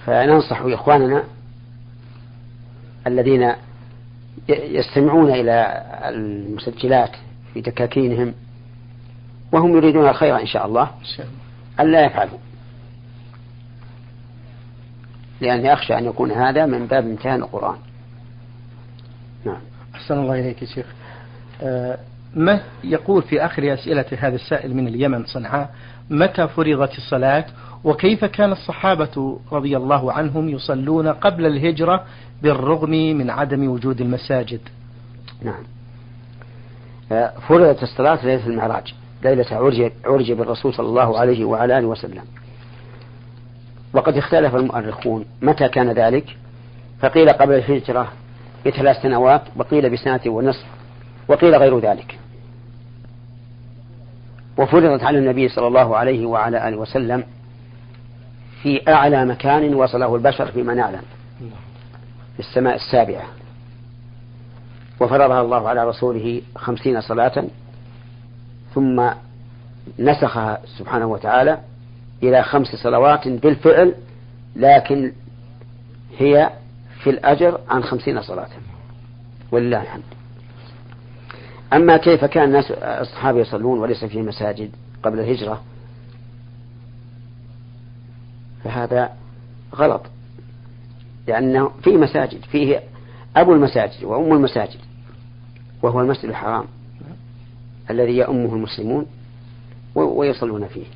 فننصح 0.06 0.60
إخواننا 0.60 1.24
الذين 3.06 3.54
يستمعون 4.48 5.30
إلى 5.30 5.82
المسجلات 6.04 7.10
في 7.54 7.60
دكاكينهم 7.60 8.34
وهم 9.52 9.76
يريدون 9.76 10.08
الخير 10.08 10.40
إن 10.40 10.46
شاء 10.46 10.66
الله. 10.66 10.90
ألا 11.80 12.04
يفعلوا. 12.04 12.38
لأني 15.40 15.72
أخشى 15.72 15.98
أن 15.98 16.04
يكون 16.04 16.30
هذا 16.30 16.66
من 16.66 16.86
باب 16.86 17.04
امتهان 17.04 17.42
القرآن. 17.42 17.78
نعم. 19.44 19.60
أحسن 19.94 20.18
الله 20.18 20.40
إليك 20.40 20.62
يا 20.62 20.66
شيخ. 20.66 20.86
آه 21.62 21.98
ما 22.34 22.60
يقول 22.84 23.22
في 23.22 23.44
آخر 23.44 23.74
أسئلة 23.74 24.04
هذا 24.18 24.34
السائل 24.34 24.76
من 24.76 24.88
اليمن 24.88 25.24
صنعاء؟ 25.24 25.74
متى 26.10 26.48
فرضت 26.48 26.98
الصلاة؟ 26.98 27.44
وكيف 27.84 28.24
كان 28.24 28.52
الصحابة 28.52 29.38
رضي 29.52 29.76
الله 29.76 30.12
عنهم 30.12 30.48
يصلون 30.48 31.08
قبل 31.08 31.46
الهجرة 31.46 32.04
بالرغم 32.42 32.90
من 32.90 33.30
عدم 33.30 33.68
وجود 33.68 34.00
المساجد؟ 34.00 34.60
نعم. 35.42 35.62
آه، 37.12 37.32
فرضت 37.48 37.82
الصلاة 37.82 38.26
ليلة 38.26 38.46
المعراج. 38.46 38.94
ليلة 39.24 39.46
عرج, 39.50 39.92
عرج 40.04 40.32
بالرسول 40.32 40.74
صلى 40.74 40.86
الله 40.86 41.18
عليه 41.18 41.44
وعلى 41.44 41.78
آله 41.78 41.86
وسلم. 41.86 42.24
وقد 43.92 44.16
اختلف 44.16 44.54
المؤرخون. 44.54 45.24
متى 45.42 45.68
كان 45.68 45.90
ذلك؟ 45.90 46.36
فقيل 47.00 47.28
قبل 47.28 47.54
الهجرة 47.54 48.12
بثلاث 48.66 49.02
سنوات 49.02 49.42
وقيل 49.56 49.90
بسنة 49.90 50.20
ونصف. 50.26 50.79
وقيل 51.30 51.54
غير 51.54 51.78
ذلك. 51.78 52.18
وفرضت 54.58 55.02
على 55.02 55.18
النبي 55.18 55.48
صلى 55.48 55.66
الله 55.66 55.96
عليه 55.96 56.26
وعلى 56.26 56.68
آله 56.68 56.76
وسلم 56.76 57.24
في 58.62 58.92
أعلى 58.92 59.24
مكان 59.24 59.74
وصله 59.74 60.16
البشر 60.16 60.52
فيما 60.52 60.74
نعلم 60.74 61.02
في 62.34 62.40
السماء 62.40 62.74
السابعة. 62.74 63.24
وفرضها 65.00 65.40
الله 65.40 65.68
على 65.68 65.88
رسوله 65.88 66.42
خمسين 66.56 67.00
صلاة 67.00 67.44
ثم 68.74 69.10
نسخها 69.98 70.58
سبحانه 70.78 71.06
وتعالى 71.06 71.58
إلى 72.22 72.42
خمس 72.42 72.68
صلوات 72.68 73.28
بالفعل 73.28 73.94
لكن 74.56 75.12
هي 76.18 76.50
في 77.02 77.10
الأجر 77.10 77.60
عن 77.68 77.82
خمسين 77.82 78.22
صلاة. 78.22 78.48
ولله 79.52 79.82
الحمد. 79.82 80.19
أما 81.72 81.96
كيف 81.96 82.24
كان 82.24 82.44
الناس 82.44 82.70
الصحابة 82.70 83.40
يصلون 83.40 83.78
وليس 83.78 84.04
في 84.04 84.22
مساجد 84.22 84.70
قبل 85.02 85.20
الهجرة؟ 85.20 85.62
فهذا 88.64 89.12
غلط. 89.74 90.02
لأنه 91.26 91.70
في 91.82 91.90
مساجد 91.90 92.44
فيه 92.44 92.80
أبو 93.36 93.52
المساجد 93.54 94.04
وأم 94.04 94.32
المساجد 94.32 94.80
وهو 95.82 96.00
المسجد 96.00 96.24
الحرام 96.24 96.64
الذي 97.90 98.16
يأمه 98.16 98.54
المسلمون 98.54 99.06
ويصلون 99.94 100.66
فيه. 100.66 100.86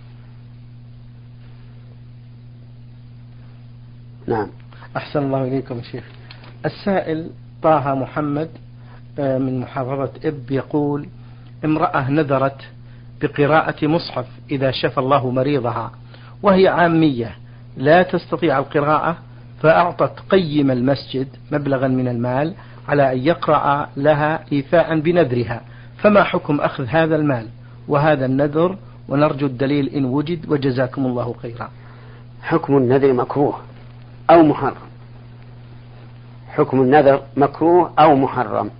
نعم. 4.26 4.48
أحسن 4.96 5.22
الله 5.22 5.44
إليكم 5.44 5.82
شيخ. 5.82 6.04
السائل 6.66 7.30
طه 7.62 7.94
محمد 7.94 8.50
من 9.18 9.60
محافظة 9.60 10.10
إب 10.24 10.50
يقول 10.50 11.06
امرأة 11.64 12.10
نذرت 12.10 12.60
بقراءة 13.22 13.86
مصحف 13.86 14.26
إذا 14.50 14.70
شفى 14.70 14.98
الله 14.98 15.30
مريضها 15.30 15.92
وهي 16.42 16.68
عامية 16.68 17.36
لا 17.76 18.02
تستطيع 18.02 18.58
القراءة 18.58 19.16
فأعطت 19.62 20.20
قيم 20.30 20.70
المسجد 20.70 21.28
مبلغا 21.52 21.88
من 21.88 22.08
المال 22.08 22.54
على 22.88 23.12
أن 23.12 23.18
يقرأ 23.18 23.88
لها 23.96 24.44
إيفاء 24.52 25.00
بنذرها. 25.00 25.60
فما 25.98 26.22
حكم 26.22 26.60
أخذ 26.60 26.84
هذا 26.88 27.16
المال؟ 27.16 27.46
وهذا 27.88 28.26
النذر 28.26 28.76
ونرجو 29.08 29.46
الدليل 29.46 29.88
إن 29.88 30.04
وجد 30.04 30.52
وجزاكم 30.52 31.06
الله 31.06 31.34
خيرا. 31.42 31.70
حكم 32.42 32.76
النذر 32.76 33.12
مكروه 33.12 33.58
أو 34.30 34.42
محرم؟ 34.42 34.74
حكم 36.48 36.80
النذر 36.80 37.22
مكروه 37.36 37.92
أو 37.98 38.16
محرم؟ 38.16 38.70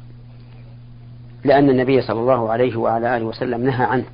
لأن 1.45 1.71
النبي 1.71 2.03
صلى 2.03 2.21
الله 2.21 2.53
عليه 2.53 2.77
وعلى 2.77 3.17
آله 3.17 3.25
وسلم 3.25 3.63
نهى 3.63 3.85
عنه 3.85 4.05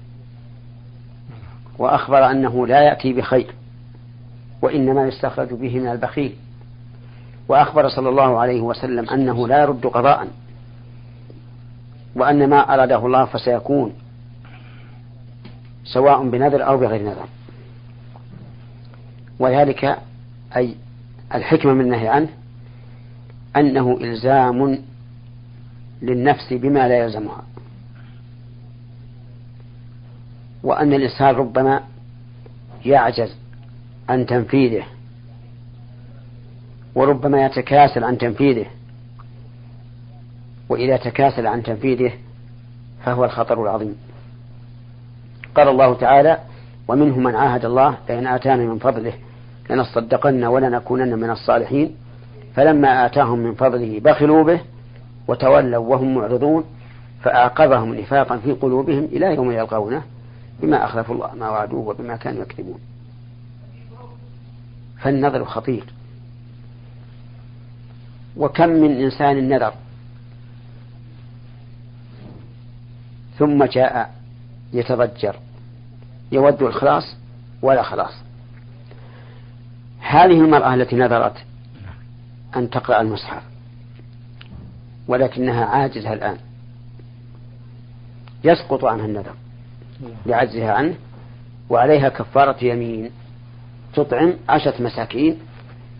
وأخبر 1.79 2.31
أنه 2.31 2.67
لا 2.67 2.81
يأتي 2.81 3.13
بخير 3.13 3.55
وإنما 4.63 5.09
يستخرج 5.09 5.49
به 5.49 5.79
من 5.79 5.87
البخيل. 5.87 6.35
وأخبر 7.49 7.89
صلى 7.89 8.09
الله 8.09 8.39
عليه 8.39 8.61
وسلم 8.61 9.11
أنه 9.11 9.49
لا 9.49 9.63
يرد 9.63 9.87
قضاء 9.87 10.29
وأن 12.15 12.51
ما 12.51 12.75
أراده 12.75 13.07
الله 13.07 13.25
فسيكون 13.25 13.93
سواء 15.85 16.29
بنذر 16.29 16.67
أو 16.67 16.79
بغير 16.79 17.03
نذر. 17.03 17.27
وذلك 19.39 19.99
أي 20.57 20.75
الحكمة 21.35 21.73
من 21.73 21.81
النهي 21.81 22.09
عنه 22.09 22.29
أنه 23.57 23.99
إلزام 24.01 24.79
للنفس 26.03 26.53
بما 26.53 26.89
لا 26.89 26.99
يلزمها. 26.99 27.43
وأن 30.63 30.93
الإنسان 30.93 31.35
ربما 31.35 31.81
يعجز 32.85 33.37
عن 34.09 34.27
تنفيذه 34.27 34.85
وربما 36.95 37.45
يتكاسل 37.45 38.05
عن 38.05 38.19
تنفيذه. 38.19 38.67
وإذا 40.69 40.97
تكاسل 40.97 41.47
عن 41.47 41.63
تنفيذه 41.63 42.13
فهو 43.05 43.25
الخطر 43.25 43.63
العظيم. 43.63 43.97
قال 45.55 45.69
الله 45.69 45.95
تعالى 45.95 46.39
ومنهم 46.89 47.23
من 47.23 47.35
عاهد 47.35 47.65
الله 47.65 47.99
لئن 48.09 48.27
آتانا 48.27 48.65
من 48.65 48.79
فضله 48.79 49.13
لنصدقن 49.71 50.45
ولنكونن 50.45 51.19
من 51.19 51.31
الصالحين 51.31 51.97
فلما 52.55 53.07
آتاهم 53.07 53.39
من 53.39 53.55
فضله 53.55 54.01
بخلوا 54.01 54.45
به 54.45 54.61
وتولوا 55.31 55.89
وهم 55.89 56.15
معرضون 56.15 56.65
فأعقبهم 57.23 57.95
نفاقا 57.95 58.37
في 58.37 58.53
قلوبهم 58.53 59.05
إلى 59.05 59.35
يوم 59.35 59.53
يلقونه 59.53 60.03
بما 60.63 60.85
أخلفوا 60.85 61.15
الله 61.15 61.35
ما 61.35 61.51
وعدوه 61.51 61.89
وبما 61.89 62.17
كانوا 62.17 62.43
يكذبون. 62.43 62.79
فالنظر 65.01 65.45
خطير. 65.45 65.85
وكم 68.37 68.69
من 68.69 68.91
إنسان 68.91 69.49
نذر. 69.49 69.75
ثم 73.39 73.65
جاء 73.65 74.15
يتضجر. 74.73 75.37
يود 76.33 76.63
الخلاص 76.63 77.17
ولا 77.63 77.83
خلاص. 77.83 78.13
هذه 80.01 80.41
المرأة 80.41 80.75
التي 80.75 80.97
نذرت 80.97 81.37
أن 82.57 82.71
تقرأ 82.71 83.01
المصحف. 83.01 83.43
ولكنها 85.11 85.65
عاجزة 85.65 86.13
الآن. 86.13 86.37
يسقط 88.45 88.85
عنها 88.85 89.07
النذر 89.07 89.35
لعجزها 90.27 90.73
عنه 90.73 90.95
وعليها 91.71 92.09
كفارة 92.09 92.65
يمين 92.65 93.11
تطعم 93.95 94.35
عشرة 94.49 94.83
مساكين 94.83 95.39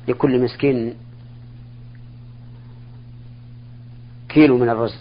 لكل 0.09 0.43
مسكين 0.45 0.95
كيلو 4.29 4.59
من 4.59 4.69
الرز. 4.69 4.97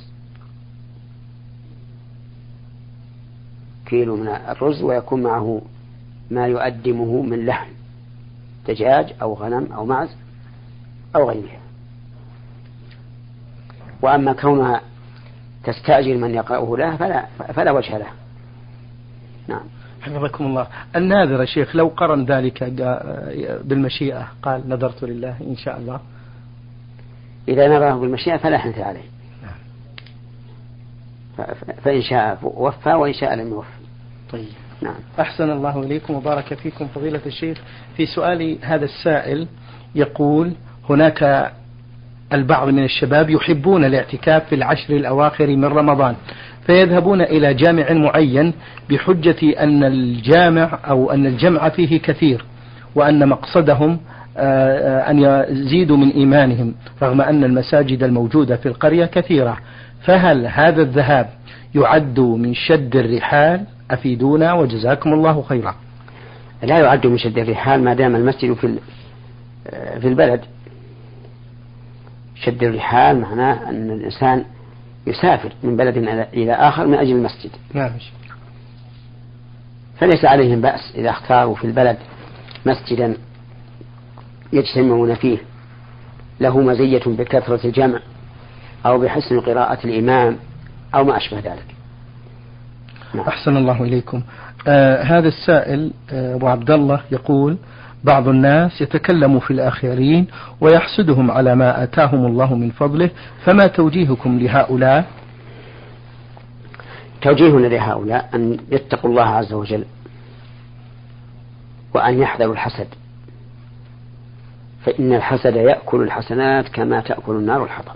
كيلو 3.85 4.15
من 4.15 4.27
الرز 4.27 4.81
ويكون 4.83 5.23
معه 5.23 5.61
ما 6.31 6.47
يؤدمه 6.47 7.21
من 7.21 7.45
لحم 7.45 7.69
دجاج 8.67 9.13
أو 9.21 9.33
غنم 9.33 9.73
أو 9.73 9.85
معز 9.85 10.09
أو 11.15 11.29
غيرها. 11.29 11.59
وأما 14.01 14.33
كونها 14.33 14.81
تستأجر 15.63 16.17
من 16.17 16.35
يقرأه 16.35 16.77
لها 16.77 16.97
فلا, 16.97 17.25
فلا 17.53 17.71
وجه 17.71 17.97
له 17.97 18.07
نعم. 19.47 19.63
حفظكم 20.01 20.45
الله. 20.45 20.67
الناذر 20.95 21.45
شيخ 21.45 21.75
لو 21.75 21.87
قرن 21.87 22.25
ذلك 22.25 22.63
بالمشيئة 23.63 24.27
قال 24.41 24.69
نذرت 24.69 25.03
لله 25.03 25.35
إن 25.41 25.55
شاء 25.55 25.77
الله. 25.77 25.99
إذا 27.47 27.67
نذره 27.67 27.93
بالمشيئة 27.93 28.37
فلا 28.37 28.57
حنث 28.57 28.79
عليه. 28.79 29.09
نعم. 29.43 29.55
فإن 31.83 32.01
شاء 32.01 32.39
وفى 32.43 32.93
وإن 32.93 33.13
شاء 33.13 33.35
لم 33.35 33.47
يوفى. 33.47 33.67
طيب. 34.31 34.47
نعم. 34.81 34.95
أحسن 35.19 35.49
الله 35.49 35.79
إليكم 35.79 36.13
وبارك 36.13 36.53
فيكم 36.53 36.87
فضيلة 36.87 37.21
الشيخ. 37.25 37.57
في 37.97 38.05
سؤال 38.05 38.57
هذا 38.61 38.85
السائل 38.85 39.47
يقول 39.95 40.53
هناك 40.89 41.51
البعض 42.33 42.67
من 42.67 42.83
الشباب 42.83 43.29
يحبون 43.29 43.85
الاعتكاف 43.85 44.45
في 44.49 44.55
العشر 44.55 44.95
الأواخر 44.95 45.47
من 45.47 45.65
رمضان 45.65 46.15
فيذهبون 46.65 47.21
إلى 47.21 47.53
جامع 47.53 47.93
معين 47.93 48.53
بحجة 48.89 49.63
أن 49.63 49.83
الجامع 49.83 50.79
أو 50.89 51.11
أن 51.11 51.25
الجمع 51.25 51.69
فيه 51.69 51.99
كثير 51.99 52.45
وأن 52.95 53.29
مقصدهم 53.29 53.99
آه، 54.37 54.99
أن 54.99 55.19
يزيدوا 55.19 55.97
من 55.97 56.09
إيمانهم 56.09 56.73
رغم 57.03 57.21
أن 57.21 57.43
المساجد 57.43 58.03
الموجودة 58.03 58.55
في 58.55 58.65
القرية 58.65 59.05
كثيرة. 59.05 59.57
فهل 60.01 60.45
هذا 60.45 60.81
الذهاب 60.81 61.29
يعد 61.75 62.19
من 62.19 62.53
شد 62.53 62.95
الرحال؟ 62.95 63.63
أفيدونا 63.91 64.53
وجزاكم 64.53 65.13
الله 65.13 65.41
خيرا. 65.41 65.75
لا 66.63 66.79
يعد 66.79 67.07
من 67.07 67.17
شد 67.17 67.37
الرحال 67.37 67.83
ما 67.83 67.93
دام 67.93 68.15
المسجد 68.15 68.53
في 68.53 68.75
في 70.01 70.07
البلد. 70.07 70.41
شد 72.45 72.63
الرحال 72.63 73.21
معناه 73.21 73.69
أن 73.69 73.91
الإنسان 73.91 74.45
يسافر 75.07 75.53
من 75.63 75.77
بلد 75.77 75.97
إلى 76.33 76.53
آخر 76.53 76.87
من 76.87 76.97
أجل 76.97 77.11
المسجد. 77.11 77.51
نعم 77.73 77.91
فليس 79.97 80.25
عليهم 80.25 80.61
بأس 80.61 80.91
إذا 80.95 81.09
اختاروا 81.09 81.55
في 81.55 81.67
البلد 81.67 81.97
مسجدا 82.65 83.17
يجتمعون 84.53 85.15
فيه. 85.15 85.37
له 86.39 86.59
مزية 86.59 87.01
بكثرة 87.05 87.67
الجمع 87.67 87.99
أو 88.85 88.99
بحسن 88.99 89.39
قراءة 89.39 89.87
الإمام 89.87 90.37
أو 90.95 91.03
ما 91.03 91.17
أشبه 91.17 91.39
ذلك. 91.39 91.65
نعم. 93.13 93.25
أحسن 93.27 93.57
الله 93.57 93.83
إليكم. 93.83 94.21
آه 94.67 95.03
هذا 95.03 95.27
السائل 95.27 95.91
آه 96.11 96.35
أبو 96.35 96.47
عبد 96.47 96.71
الله 96.71 97.01
يقول 97.11 97.57
بعض 98.03 98.27
الناس 98.27 98.81
يتكلم 98.81 99.39
في 99.39 99.51
الآخرين 99.51 100.27
ويحسدهم 100.61 101.31
على 101.31 101.55
ما 101.55 101.83
آتاهم 101.83 102.25
الله 102.25 102.55
من 102.55 102.69
فضله 102.69 103.09
فما 103.45 103.67
توجيهكم 103.67 104.39
لهؤلاء؟ 104.39 105.05
توجيهنا 107.21 107.67
لهؤلاء 107.67 108.29
أن 108.35 108.57
يتقوا 108.71 109.09
الله 109.09 109.25
عز 109.25 109.53
وجل 109.53 109.85
وأن 111.93 112.19
يحذروا 112.19 112.53
الحسد. 112.53 112.87
فإن 114.85 115.13
الحسد 115.13 115.55
يأكل 115.55 116.01
الحسنات 116.01 116.67
كما 116.67 116.99
تأكل 116.99 117.35
النار 117.35 117.63
الحطب. 117.63 117.95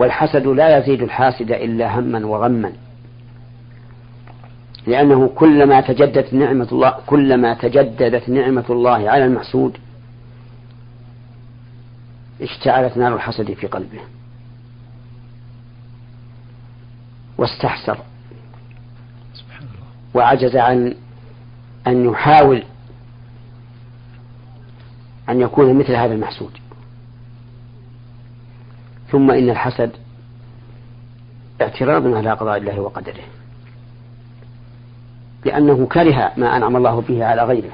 والحسد 0.00 0.46
لا 0.46 0.78
يزيد 0.78 1.02
الحاسد 1.02 1.50
إلا 1.50 1.98
هما 1.98 2.26
وغما. 2.26 2.72
لأنه 4.86 5.28
كلما 5.28 5.80
تجددت 5.80 6.34
نعمة 6.34 6.68
الله 6.72 6.90
كلما 7.06 7.54
تجددت 7.54 8.28
نعمة 8.28 8.64
الله 8.70 9.10
على 9.10 9.24
المحسود 9.24 9.78
اشتعلت 12.40 12.96
نار 12.96 13.14
الحسد 13.14 13.52
في 13.52 13.66
قلبه. 13.66 14.00
واستحسر. 17.38 17.98
وعجز 20.14 20.56
عن 20.56 20.94
أن 21.86 22.04
يحاول 22.04 22.62
أن 25.28 25.40
يكون 25.40 25.78
مثل 25.78 25.92
هذا 25.94 26.14
المحسود. 26.14 26.58
ثم 29.10 29.30
إن 29.30 29.50
الحسد 29.50 29.90
اعتراض 31.60 32.06
على 32.06 32.32
قضاء 32.32 32.56
الله 32.56 32.80
وقدره. 32.80 33.24
لأنه 35.44 35.86
كره 35.86 36.32
ما 36.36 36.56
أنعم 36.56 36.76
الله 36.76 37.00
به 37.00 37.24
على 37.24 37.42
غيره. 37.44 37.72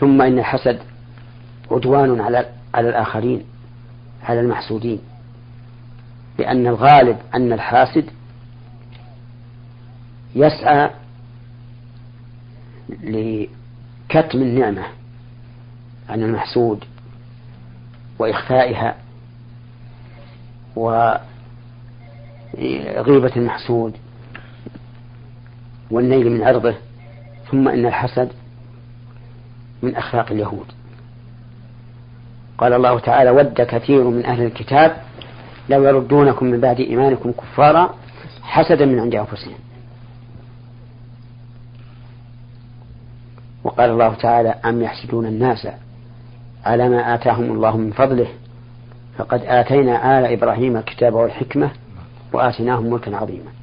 ثم 0.00 0.22
إن 0.22 0.38
الحسد 0.38 0.78
عدوان 1.70 2.20
على 2.20 2.48
على 2.74 2.88
الآخرين 2.88 3.44
على 4.22 4.40
المحسودين. 4.40 5.00
لأن 6.38 6.66
الغالب 6.66 7.18
أن 7.34 7.52
الحاسد 7.52 8.10
يسعى 10.34 10.90
لكتم 13.02 14.42
النعمة 14.42 14.82
عن 16.08 16.22
المحسود 16.22 16.84
وإخفائها 18.18 18.96
وغيبة 20.76 21.22
المحسود. 23.36 23.96
والنيل 25.90 26.30
من 26.30 26.42
عرضه 26.42 26.74
ثم 27.50 27.68
إن 27.68 27.86
الحسد 27.86 28.28
من 29.82 29.96
أخلاق 29.96 30.32
اليهود. 30.32 30.66
قال 32.58 32.72
الله 32.72 32.98
تعالى 32.98 33.30
ود 33.30 33.62
كثير 33.62 34.04
من 34.04 34.26
أهل 34.26 34.42
الكتاب 34.42 34.96
لو 35.68 35.84
يردونكم 35.84 36.46
من 36.46 36.60
بعد 36.60 36.80
إيمانكم 36.80 37.32
كفارا 37.32 37.94
حسدا 38.42 38.86
من 38.86 39.00
عند 39.00 39.14
أنفسهم. 39.14 39.58
وقال 43.64 43.90
الله 43.90 44.14
تعالى 44.14 44.48
أم 44.48 44.82
يحسدون 44.82 45.26
الناس 45.26 45.68
على 46.64 46.88
ما 46.88 47.14
آتاهم 47.14 47.52
الله 47.52 47.76
من 47.76 47.90
فضله؟ 47.90 48.28
فقد 49.18 49.42
آتينا 49.44 50.18
آل 50.18 50.32
إبراهيم 50.32 50.76
الكتاب 50.76 51.14
والحكمة 51.14 51.70
وآتيناهم 52.32 52.90
ملكا 52.90 53.16
عظيما. 53.16 53.57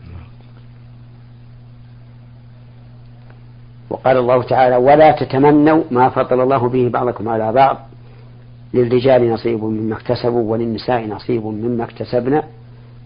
وقال 3.90 4.18
الله 4.18 4.44
تعالى 4.44 4.76
ولا 4.76 5.12
تتمنوا 5.12 5.84
ما 5.92 6.10
فضل 6.10 6.42
الله 6.42 6.70
به 6.70 6.90
بعضكم 6.90 7.30
على 7.30 7.54
بعض 7.54 7.78
للرجال 8.74 9.30
نصيب 9.30 9.64
مما 9.64 9.96
اكتسبوا 9.96 10.52
وللنساء 10.52 11.08
نصيب 11.08 11.46
مما 11.46 11.84
اكتسبنا 11.84 12.44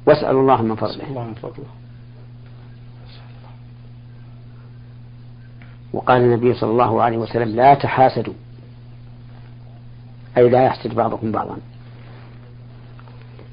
واسألوا 0.05 0.41
الله 0.41 0.61
من 0.61 0.75
فضله. 0.75 1.65
وقال 5.93 6.21
النبي 6.21 6.53
صلى 6.53 6.71
الله 6.71 7.01
عليه 7.01 7.17
وسلم 7.17 7.55
لا 7.55 7.73
تحاسدوا. 7.73 8.33
أي 10.37 10.49
لا 10.49 10.65
يحسد 10.65 10.93
بعضكم 10.95 11.31
بعضا. 11.31 11.57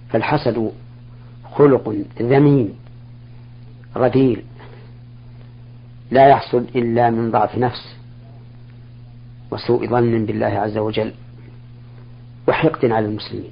فالحسد 0.08 0.72
خلق 1.52 1.96
ذميم 2.20 2.74
رذيل 3.96 4.44
لا 6.10 6.28
يحصل 6.28 6.66
إلا 6.76 7.10
من 7.10 7.30
ضعف 7.30 7.58
نفس 7.58 7.96
وسوء 9.50 9.86
ظن 9.86 10.26
بالله 10.26 10.46
عز 10.46 10.78
وجل 10.78 11.12
وحقد 12.48 12.84
على 12.84 13.06
المسلمين. 13.06 13.50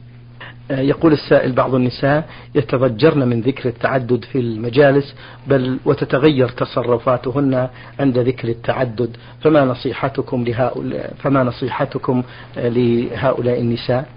آه، 0.70 0.80
يقول 0.80 1.12
السائل 1.12 1.52
بعض 1.52 1.74
النساء 1.74 2.28
يتضجرن 2.54 3.28
من 3.28 3.40
ذكر 3.40 3.68
التعدد 3.68 4.24
في 4.24 4.38
المجالس 4.38 5.14
بل 5.46 5.78
وتتغير 5.84 6.48
تصرفاتهن 6.48 7.68
عند 8.00 8.18
ذكر 8.18 8.48
التعدد. 8.48 9.16
فما 9.40 9.64
نصيحتكم 9.64 10.44
لهؤلاء 10.44 11.14
فما 11.18 11.42
نصيحتكم 11.42 12.22
آه، 12.58 12.68
لهؤلاء 12.68 13.60
النساء؟ 13.60 14.08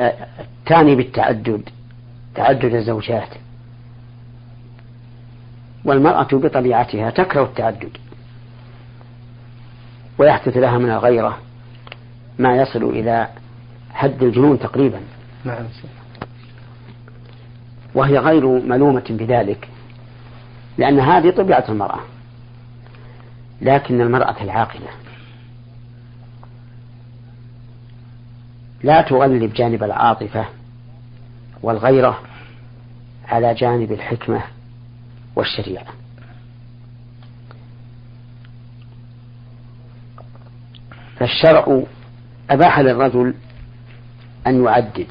آه، 0.00 0.14
تعني 0.66 0.94
بالتعدد 0.94 1.62
تعدد 2.34 2.74
الزوجات. 2.74 3.28
والمرأة 5.84 6.28
بطبيعتها 6.32 7.10
تكره 7.10 7.42
التعدد 7.42 7.96
ويحدث 10.18 10.56
لها 10.56 10.78
من 10.78 10.90
الغيرة 10.90 11.38
ما 12.38 12.56
يصل 12.56 12.82
إلى 12.84 13.28
حد 13.94 14.22
الجنون 14.22 14.58
تقريبا. 14.58 15.00
نعم. 15.44 15.64
وهي 17.94 18.18
غير 18.18 18.46
ملومة 18.46 19.04
بذلك 19.10 19.68
لأن 20.78 21.00
هذه 21.00 21.30
طبيعة 21.30 21.64
المرأة 21.68 22.00
لكن 23.62 24.00
المرأة 24.00 24.42
العاقلة 24.42 24.88
لا 28.82 29.02
تغلب 29.02 29.52
جانب 29.52 29.82
العاطفة 29.82 30.44
والغيرة 31.62 32.20
على 33.28 33.54
جانب 33.54 33.92
الحكمة 33.92 34.42
والشريعة. 35.36 35.86
فالشرع 41.16 41.82
أباح 42.50 42.78
للرجل 42.80 43.34
أن 44.46 44.64
يعدد 44.64 45.06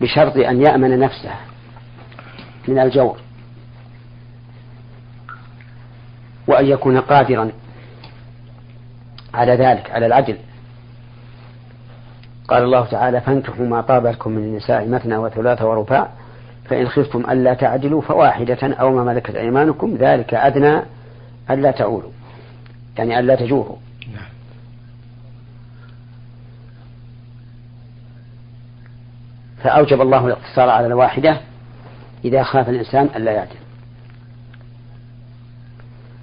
بشرط 0.00 0.36
أن 0.36 0.62
يأمن 0.62 0.98
نفسه 0.98 1.34
من 2.68 2.78
الجور 2.78 3.18
وأن 6.46 6.66
يكون 6.66 7.00
قادرا 7.00 7.52
على 9.34 9.52
ذلك 9.52 9.90
على 9.90 10.06
العدل. 10.06 10.38
قال 12.48 12.62
الله 12.62 12.84
تعالى 12.84 13.20
فانكحوا 13.20 13.66
ما 13.66 13.80
طاب 13.80 14.06
لكم 14.06 14.30
من 14.30 14.42
النساء 14.42 14.88
مثنى 14.88 15.16
وثلاث 15.16 15.62
ورباع 15.62 16.19
فإن 16.70 16.88
خفتم 16.88 17.30
ألا 17.30 17.54
تعدلوا 17.54 18.02
فواحدة 18.02 18.74
أو 18.74 18.94
ما 18.94 19.04
ملكت 19.04 19.34
أيمانكم 19.34 19.96
ذلك 19.96 20.34
أدنى 20.34 20.82
ألا 21.50 21.70
تعولوا. 21.70 22.10
يعني 22.98 23.18
ألا 23.18 23.34
تجوروا 23.34 23.76
فأوجب 29.62 30.00
الله 30.00 30.26
الاقتصار 30.26 30.68
على 30.68 30.86
الواحدة 30.86 31.40
إذا 32.24 32.42
خاف 32.42 32.68
الإنسان 32.68 33.08
ألا 33.16 33.32
يعدل. 33.32 33.56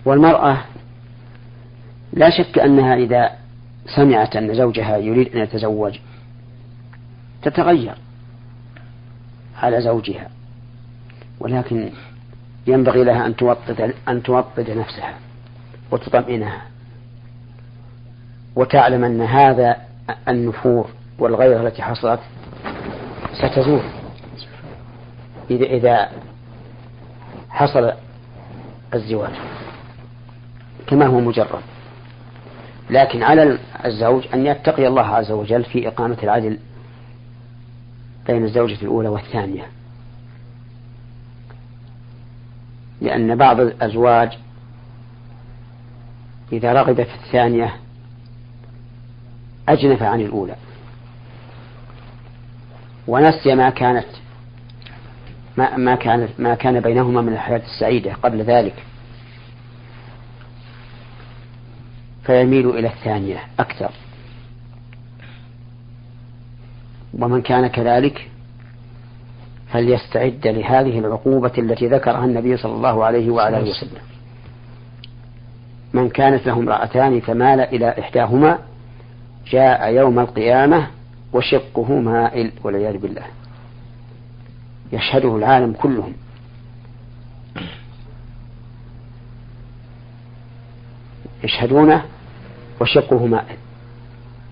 والمرأة 0.05 0.57
لا 2.13 2.29
شك 2.29 2.59
أنها 2.59 2.95
إذا 2.95 3.31
سمعت 3.95 4.35
أن 4.35 4.55
زوجها 4.55 4.97
يريد 4.97 5.35
أن 5.35 5.41
يتزوج 5.41 5.99
تتغير 7.41 7.95
على 9.57 9.81
زوجها. 9.81 10.36
ولكن 11.39 11.89
ينبغي 12.67 13.03
لها 13.03 13.25
أن 13.25 13.35
توطد 13.35 13.93
أن 14.07 14.23
توطد 14.23 14.69
نفسها 14.69 15.13
وتطمئنها 15.91 16.61
وتعلم 18.55 19.03
أن 19.03 19.21
هذا 19.21 19.77
النفور 20.27 20.89
والغيرة 21.19 21.67
التي 21.67 21.81
حصلت 21.81 22.19
ستزول. 23.33 23.81
إذا 25.51 25.65
إذا 25.65 26.09
حصل 27.49 27.91
الزواج 28.93 29.33
كما 30.87 31.05
هو 31.05 31.19
مجرد. 31.19 31.61
لكن 32.89 33.23
على 33.23 33.59
الزوج 33.85 34.27
أن 34.33 34.45
يتقي 34.45 34.87
الله 34.87 35.05
عز 35.05 35.31
وجل 35.31 35.63
في 35.63 35.87
إقامة 35.87 36.17
العدل 36.23 36.59
بين 38.27 38.43
الزوجة 38.43 38.81
الأولى 38.81 39.09
والثانية. 39.09 39.76
لأن 43.01 43.35
بعض 43.35 43.59
الأزواج 43.59 44.37
إذا 46.51 46.73
رغب 46.73 47.03
في 47.03 47.15
الثانية 47.15 47.75
أجنف 49.69 50.03
عن 50.03 50.21
الأولى. 50.21 50.55
ونسي 53.07 53.55
ما 53.55 53.69
كانت 53.69 54.07
ما 55.57 55.77
ما 55.77 55.95
كان 55.95 56.29
ما 56.39 56.55
كان 56.55 56.79
بينهما 56.79 57.21
من 57.21 57.33
الحياة 57.33 57.61
السعيدة 57.65 58.13
قبل 58.13 58.41
ذلك. 58.41 58.83
فيميل 62.23 62.69
إلى 62.69 62.87
الثانية 62.87 63.39
أكثر. 63.59 63.91
ومن 67.13 67.41
كان 67.41 67.67
كذلك 67.67 68.29
فليستعد 69.71 70.47
لهذه 70.47 70.99
العقوبة 70.99 71.51
التي 71.57 71.87
ذكرها 71.87 72.25
النبي 72.25 72.57
صلى 72.57 72.71
الله 72.75 73.05
عليه 73.05 73.29
وعلى 73.29 73.61
وسلم؟ 73.61 74.01
من 75.93 76.09
كانت 76.09 76.47
له 76.47 76.53
امرأتان 76.53 77.19
فمال 77.19 77.59
إلى 77.59 77.99
إحداهما 77.99 78.59
جاء 79.51 79.93
يوم 79.93 80.19
القيامة 80.19 80.87
وشقه 81.33 81.93
مائل 81.93 82.51
والعياذ 82.63 82.97
بالله. 82.97 83.25
يشهده 84.91 85.35
العالم 85.35 85.73
كلهم. 85.73 86.13
يشهدونه 91.43 92.05
وشقه 92.81 93.25
مائل 93.25 93.57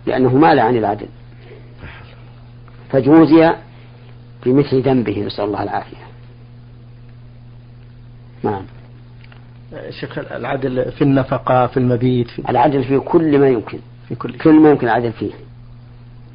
لأنه 0.06 0.38
مال 0.38 0.60
عن 0.60 0.78
العدل. 0.78 1.08
فجوزي 2.91 3.56
بمثل 4.45 4.81
ذنبه 4.81 5.19
نسأل 5.19 5.45
الله 5.45 5.63
العافية. 5.63 6.05
نعم. 8.43 8.62
شيخ 9.89 10.17
العدل 10.17 10.91
في 10.91 11.01
النفقة 11.01 11.67
في 11.67 11.77
المبيت 11.77 12.29
في 12.29 12.49
العدل 12.49 12.84
في 12.84 12.99
كل 12.99 13.39
ما 13.39 13.47
يمكن. 13.47 13.79
في 14.08 14.15
كل 14.15 14.38
كل 14.38 14.60
ما 14.60 14.69
يمكن 14.69 14.88
العدل 14.88 15.12
فيه. 15.12 15.31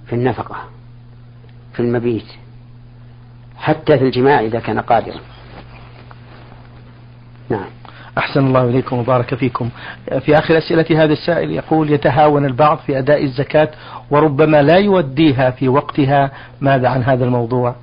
في 0.06 0.12
النفقة 0.12 0.56
في 1.72 1.80
المبيت 1.80 2.26
حتى 3.56 3.98
في 3.98 4.04
الجماع 4.04 4.40
إذا 4.40 4.60
كان 4.60 4.80
قادرا. 4.80 5.20
نعم. 7.48 7.66
أحسن 8.18 8.46
الله 8.46 8.64
إليكم 8.64 8.98
وبارك 8.98 9.34
فيكم. 9.34 9.68
في 10.20 10.38
آخر 10.38 10.58
أسئلة 10.58 11.04
هذا 11.04 11.12
السائل 11.12 11.50
يقول 11.50 11.90
يتهاون 11.92 12.44
البعض 12.44 12.78
في 12.78 12.98
أداء 12.98 13.24
الزكاة 13.24 13.70
وربما 14.10 14.62
لا 14.62 14.78
يوديها 14.78 15.50
في 15.50 15.68
وقتها. 15.68 16.30
ماذا 16.60 16.88
عن 16.88 17.02
هذا 17.02 17.24
الموضوع؟ 17.24 17.74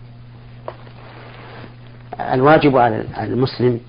الواجب 2.20 2.78
على 2.78 3.06
المسلم 3.20 3.80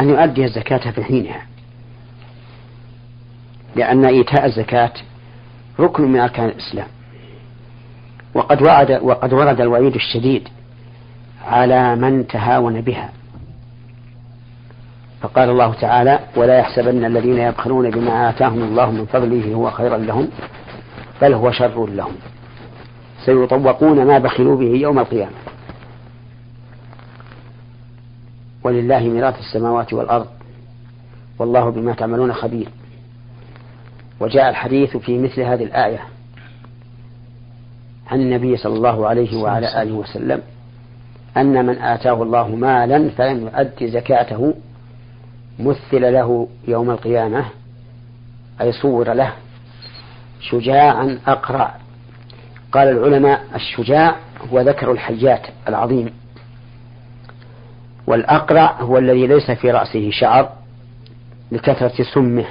أن 0.00 0.10
يؤدي 0.10 0.44
الزكاة 0.44 0.90
في 0.90 1.04
حينها. 1.04 1.42
لأن 3.76 4.04
إيتاء 4.04 4.46
الزكاة 4.46 4.92
ركن 5.80 6.12
من 6.12 6.20
أركان 6.20 6.48
الإسلام. 6.48 6.86
وقد 8.34 8.62
وعد 8.62 8.90
وقد 9.02 9.32
ورد 9.32 9.60
الوعيد 9.60 9.94
الشديد 9.94 10.48
على 11.46 11.96
من 11.96 12.26
تهاون 12.26 12.80
بها. 12.80 13.10
فقال 15.20 15.50
الله 15.50 15.74
تعالى 15.74 16.18
ولا 16.36 16.58
يحسبن 16.58 17.04
الذين 17.04 17.38
يبخلون 17.38 17.90
بما 17.90 18.30
آتاهم 18.30 18.62
الله 18.62 18.90
من 18.90 19.06
فضله 19.06 19.54
هو 19.54 19.70
خيرا 19.70 19.96
لهم 19.96 20.28
بل 21.22 21.34
هو 21.34 21.50
شر 21.50 21.86
لهم. 21.86 22.12
سيطوقون 23.24 24.06
ما 24.06 24.18
بخلوا 24.18 24.56
به 24.56 24.76
يوم 24.76 24.98
القيامة. 24.98 25.32
ولله 28.64 29.00
ميراث 29.00 29.38
السماوات 29.38 29.92
والأرض 29.92 30.26
والله 31.38 31.70
بما 31.70 31.92
تعملون 31.92 32.32
خبير. 32.32 32.68
وجاء 34.20 34.50
الحديث 34.50 34.96
في 34.96 35.18
مثل 35.18 35.40
هذه 35.40 35.64
الآية 35.64 36.00
عن 38.10 38.20
النبي 38.20 38.56
صلى 38.56 38.74
الله 38.74 39.08
عليه 39.08 39.42
وعلى 39.42 39.82
آله 39.82 39.92
وسلم 39.92 40.42
أن 41.36 41.66
من 41.66 41.78
آتاه 41.78 42.22
الله 42.22 42.48
مالا 42.48 43.10
فلم 43.10 43.40
يؤد 43.40 43.90
زكاته 43.90 44.54
مثل 45.58 46.12
له 46.12 46.48
يوم 46.68 46.90
القيامة 46.90 47.44
أي 48.60 48.72
صور 48.72 49.12
له 49.12 49.32
شجاعا 50.40 51.18
أقرع. 51.26 51.74
قال 52.72 52.88
العلماء 52.88 53.44
الشجاع 53.54 54.16
هو 54.52 54.60
ذكر 54.60 54.92
الحيات 54.92 55.46
العظيم. 55.68 56.21
والأقرع 58.06 58.80
هو 58.80 58.98
الذي 58.98 59.26
ليس 59.26 59.50
في 59.50 59.70
رأسه 59.70 60.10
شعر 60.10 60.52
لكثرة 61.52 62.04
سمه. 62.14 62.44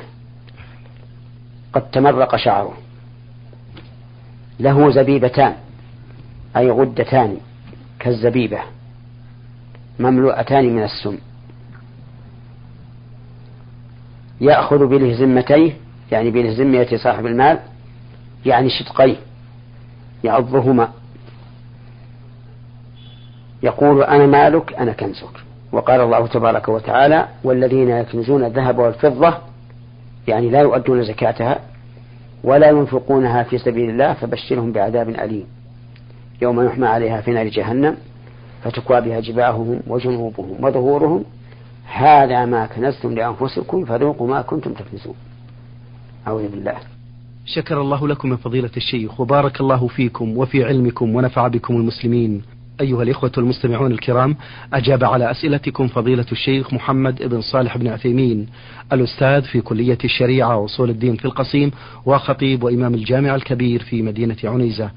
قد 1.73 1.91
تمرق 1.91 2.35
شعره. 2.35 2.73
له 4.59 4.91
زبيبتان 4.91 5.55
أي 6.57 6.71
غدتان 6.71 7.37
كالزبيبة 7.99 8.59
مملوءتان 9.99 10.75
من 10.75 10.83
السم. 10.83 11.17
يأخذ 14.41 14.87
بلهزمتيه 14.87 15.73
يعني 16.11 16.31
بلهزمية 16.31 16.97
صاحب 16.97 17.25
المال 17.25 17.59
يعني 18.45 18.69
شدقيه 18.69 19.15
يعضهما. 20.23 20.91
يقول 23.63 24.03
أنا 24.03 24.25
مالك 24.25 24.73
أنا 24.73 24.91
كنزك. 24.91 25.43
وقال 25.71 26.01
الله 26.01 26.27
تبارك 26.27 26.69
وتعالى 26.69 27.27
والذين 27.43 27.89
يكنزون 27.89 28.43
الذهب 28.43 28.77
والفضة 28.77 29.37
يعني 30.27 30.49
لا 30.49 30.59
يؤدون 30.59 31.03
زكاتها 31.03 31.59
ولا 32.43 32.69
ينفقونها 32.69 33.43
في 33.43 33.57
سبيل 33.57 33.89
الله 33.89 34.13
فبشرهم 34.13 34.71
بعذاب 34.71 35.09
أليم. 35.09 35.45
يوم 36.41 36.65
يحمى 36.65 36.87
عليها 36.87 37.21
في 37.21 37.31
نار 37.31 37.47
جهنم 37.47 37.97
فتكوى 38.63 39.01
بها 39.01 39.19
جباههم 39.19 39.79
وجنوبهم 39.87 40.63
وظهورهم 40.63 41.23
هذا 41.93 42.45
ما 42.45 42.65
كنزتم 42.65 43.15
لأنفسكم 43.15 43.85
فذوقوا 43.85 44.27
ما 44.27 44.41
كنتم 44.41 44.73
تكنزون. 44.73 45.15
أعوذ 46.27 46.47
بالله. 46.47 46.75
شكر 47.45 47.81
الله 47.81 48.07
لكم 48.07 48.29
من 48.29 48.37
فضيلة 48.37 48.69
الشيخ 48.77 49.19
وبارك 49.19 49.61
الله 49.61 49.87
فيكم 49.87 50.37
وفي 50.37 50.63
علمكم 50.63 51.15
ونفع 51.15 51.47
بكم 51.47 51.75
المسلمين. 51.75 52.41
أيها 52.81 53.03
الإخوة 53.03 53.31
المستمعون 53.37 53.91
الكرام 53.91 54.35
أجاب 54.73 55.03
على 55.03 55.31
أسئلتكم 55.31 55.87
فضيلة 55.87 56.25
الشيخ 56.31 56.73
محمد 56.73 57.23
بن 57.23 57.41
صالح 57.41 57.77
بن 57.77 57.87
عثيمين 57.87 58.47
الأستاذ 58.93 59.41
في 59.41 59.61
كلية 59.61 59.97
الشريعة 60.03 60.57
وأصول 60.57 60.89
الدين 60.89 61.15
في 61.15 61.25
القصيم 61.25 61.71
وخطيب 62.05 62.63
وإمام 62.63 62.93
الجامع 62.93 63.35
الكبير 63.35 63.83
في 63.83 64.01
مدينة 64.01 64.37
عنيزة. 64.43 64.91